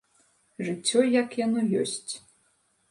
[0.69, 2.11] Жыццё як яно ёсць.